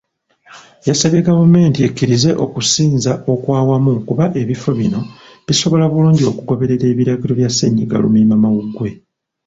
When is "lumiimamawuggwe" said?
8.03-8.89